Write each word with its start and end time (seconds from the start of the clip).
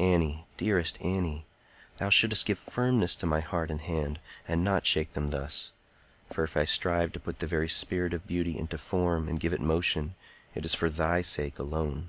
Annie! 0.00 0.46
dearest 0.56 0.98
Annie! 1.02 1.44
thou 1.98 2.08
shouldst 2.08 2.46
give 2.46 2.58
firmness 2.58 3.14
to 3.16 3.26
my 3.26 3.40
heart 3.40 3.70
and 3.70 3.82
hand, 3.82 4.18
and 4.48 4.64
not 4.64 4.86
shake 4.86 5.12
them 5.12 5.28
thus; 5.28 5.70
for 6.32 6.44
if 6.44 6.56
I 6.56 6.64
strive 6.64 7.12
to 7.12 7.20
put 7.20 7.40
the 7.40 7.46
very 7.46 7.68
spirit 7.68 8.14
of 8.14 8.26
beauty 8.26 8.58
into 8.58 8.78
form 8.78 9.28
and 9.28 9.38
give 9.38 9.52
it 9.52 9.60
motion, 9.60 10.14
it 10.54 10.64
is 10.64 10.74
for 10.74 10.88
thy 10.88 11.20
sake 11.20 11.58
alone. 11.58 12.08